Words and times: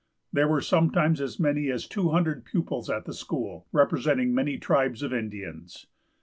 There 0.33 0.47
were 0.47 0.61
sometimes 0.61 1.21
as 1.21 1.39
many 1.39 1.69
as 1.69 1.85
two 1.85 2.09
hundred 2.09 2.43
pupils 2.43 2.89
at 2.89 3.05
the 3.05 3.13
school, 3.13 3.67
representing 3.71 4.33
many 4.33 4.57
tribes 4.57 5.03
of 5.03 5.13
Indians. 5.13 5.85